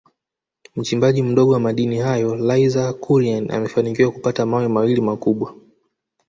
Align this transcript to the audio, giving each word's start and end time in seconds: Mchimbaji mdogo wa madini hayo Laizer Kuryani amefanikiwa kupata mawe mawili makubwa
Mchimbaji 0.75 1.23
mdogo 1.23 1.51
wa 1.51 1.59
madini 1.59 1.97
hayo 1.99 2.35
Laizer 2.35 2.93
Kuryani 2.93 3.49
amefanikiwa 3.49 4.11
kupata 4.11 4.45
mawe 4.45 4.67
mawili 4.67 5.01
makubwa 5.01 5.53